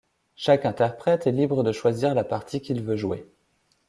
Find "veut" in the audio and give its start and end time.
2.81-2.95